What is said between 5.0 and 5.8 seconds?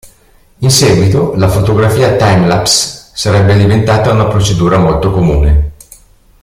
comune.